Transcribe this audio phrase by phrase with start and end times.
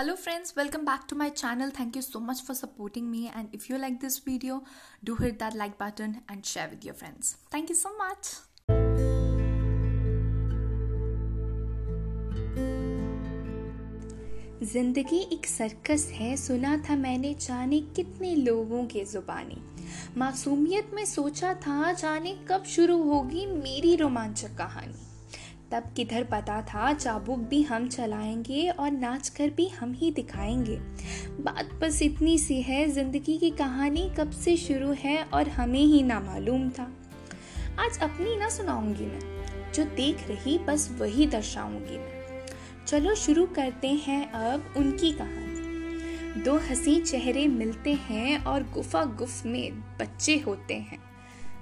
[0.00, 3.48] Hello friends welcome back to my channel thank you so much for supporting me and
[3.54, 4.54] if you like this video
[5.04, 8.30] do hit that like button and share with your friends thank you so much
[14.72, 19.62] ज़िंदगी एक circus है। सुना था मैंने जाने कितने लोगों के जुबानी।
[20.16, 25.09] मासूमियत में सोचा था जाने कब शुरू होगी मेरी रोमांचक कहानी।
[25.72, 30.76] तब किधर पता था चाबुक भी हम चलाएँगे और नाच कर भी हम ही दिखाएँगे।
[31.42, 36.02] बात बस इतनी सी है, ज़िंदगी की कहानी कब से शुरू है और हमें ही
[36.02, 36.90] ना मालूम था।
[37.78, 42.46] आज अपनी ना सुनाऊँगी मैं, जो देख रही बस वही दर्शाऊँगी मैं।
[42.86, 49.46] चलो शुरू करते हैं अब उनकी कहानी। दो हँसी चेहरे मिलते हैं और गुफा गुफ
[49.46, 51.09] में बच्चे होते हैं।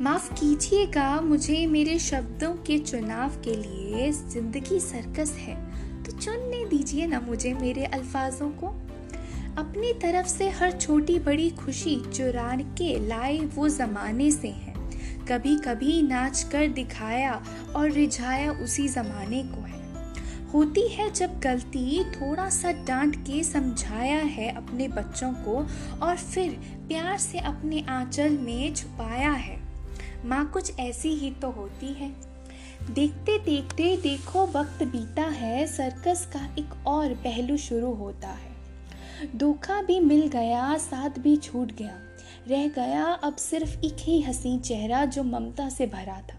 [0.00, 5.54] माफ़ कीजिएगा, मुझे मेरे शब्दों के चुनाव के लिए ज़िंदगी सर्कस है।
[6.02, 8.66] तो चुनने दीजिए ना मुझे मेरे अल्फाजों को।
[9.58, 14.74] अपनी तरफ़ से हर छोटी बड़ी खुशी चुरा के लाए वो जमाने से है।
[15.28, 17.42] कभी कभी नाच कर दिखाया
[17.76, 19.80] और रिझाया उसी जमाने को है।
[20.52, 25.66] होती है जब गलती थोड़ा सा डांट के समझाया है अपने बच्चों को
[26.06, 26.50] और फिर
[26.88, 29.61] प्यार से अपने आंचल में छुपाया है।
[30.24, 32.32] माँ कुछ ऐसी ही तो होती है।
[32.90, 38.52] देखते देखते देखो वक्त बीता है, सर्कस का एक और पहलू शुरू होता है।
[39.36, 41.98] धोखा भी मिल गया, साथ भी छूट गया।
[42.48, 46.38] रह गया अब सिर्फ़ एक ही हसी चेहरा जो ममता से भरा था।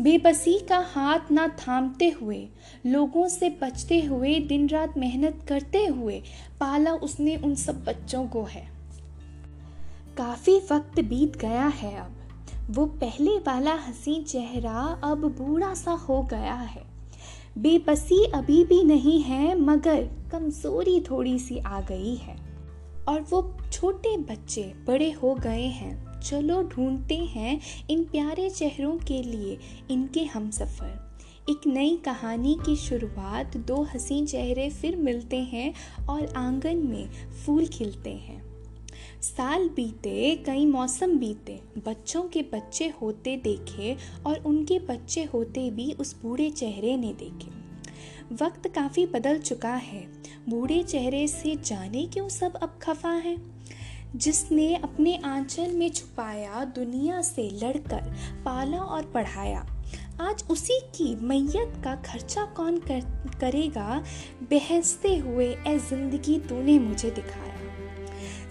[0.00, 2.48] बेबसी का हाथ ना थामते हुए,
[2.86, 6.22] लोगों से बचते हुए दिन रात मेहनत करते हुए
[6.60, 8.68] पाला उसने उन सब बच्चों को है।
[10.16, 12.19] काफ़ी वक्त बीत गया है अब।
[12.70, 16.82] वो पहले वाला हँसी चेहरा अब बूढ़ा सा हो गया है।
[17.58, 22.36] बेबसी अभी भी नहीं है, मगर कमज़ोरी थोड़ी सी आ गई है।
[23.08, 27.60] और वो छोटे बच्चे बड़े हो गए हैं। चलो ढूंढते हैं
[27.90, 29.58] इन प्यारे चेहरों के लिए
[29.90, 31.16] इनके हम सफ़र
[31.50, 35.74] एक नई कहानी की शुरुआत, दो हसी चेहरे फिर मिलते हैं
[36.08, 38.49] और आँगन में फूल खिलते हैं।
[39.22, 45.92] साल बीते कई मौसम बीते। बच्चों के बच्चे होते देखे और उनके बच्चे होते भी
[45.92, 47.50] उस बूढ़े चेहरे ने देखे।
[48.44, 50.08] वक्त काफ़ी बदल चुका है।
[50.48, 53.36] बूढ़े चेहरे से जाने क्यों सब अब खफा है?
[54.16, 58.14] जिसने अपने आंचल में छुपाया दुनिया से लड़कर
[58.44, 59.66] पाला और पढ़ाया।
[60.20, 63.00] आज उसी की मैयत का खर्चा कौन कर,
[63.40, 64.04] करेगा?
[64.42, 67.69] बहसते हुए ए ज़िंदगी तूने मुझे दिखाया।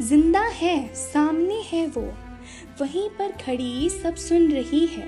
[0.01, 2.01] ज़िंदा है, सामने है वो।
[2.81, 5.07] वहीं पर खड़ी सब सुन रही है।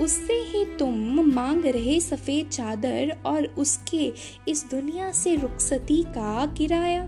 [0.00, 4.12] उससे ही तुम मांग रहे सफ़ेद चादर और उसके
[4.48, 7.02] इस दुनिया से रुखसती का किराया।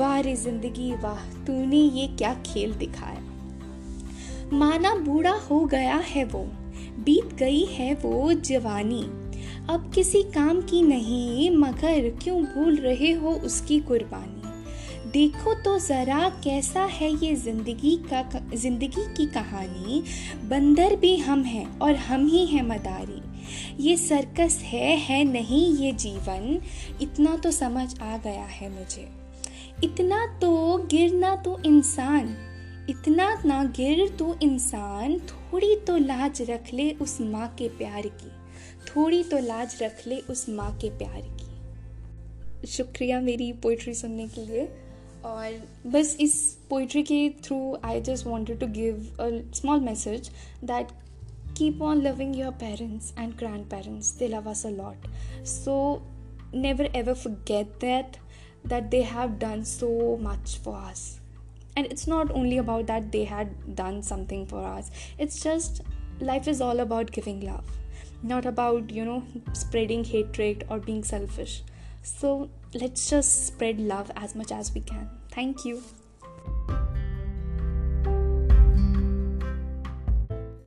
[0.00, 3.22] वाह रे ज़िंदगी वाह, तूने ये क्या खेल दिखाया।
[4.52, 6.44] माना बूढ़ा हो गया है वो,
[7.04, 9.02] बीत गई है वो जवानी।
[9.70, 14.37] अब किसी काम की नहीं, मगर क्यों भूल रहे हो उसकी कुर्बानी?
[15.08, 18.22] देखो तो ज़रा कैसा है ये ज़िंदगी का
[18.54, 20.02] ज़िंदगी की कहानी।
[20.44, 23.20] बंदर भी हम हैं और हम ही हैं मदारी।
[23.80, 26.60] ये सर्कस है है नहीं ये जीवन।
[27.02, 29.08] इतना तो समझ आ गया है मुझे।
[29.84, 32.36] इतना तो गिरना तो इंसान।
[32.90, 38.30] इतना ना गिर तो इंसान। थोड़ी तो लाज रख ले उस माँ के प्यार की।
[38.86, 44.46] थोड़ी तो लाज रख ले उस माँ के प्यार की। शुक्रिया मेरी पोइट्री सुनने के
[44.46, 44.68] लिए।
[45.25, 45.61] और
[45.91, 46.35] बस इस
[46.69, 50.31] पोइट्री के through I just wanted to give a small message
[50.63, 50.91] that
[51.57, 55.03] keep on loving your parents and grandparents they love us a lot
[55.43, 55.75] so
[56.51, 58.17] never ever forget that
[58.71, 59.89] that they have done so
[60.21, 61.03] much for us
[61.75, 65.81] and it's not only about that they had done something for us it's just
[66.31, 67.77] life is all about giving love
[68.23, 69.21] not about you know
[69.53, 71.61] spreading hatred or being selfish
[72.01, 75.08] so let's just spread love as much as we can.
[75.30, 75.82] Thank you.